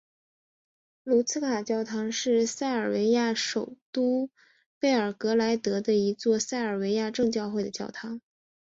[1.03, 4.31] 卢茨卡教堂是塞尔维亚首都
[4.79, 8.19] 贝尔格莱德的一座塞尔维亚正教会的教堂。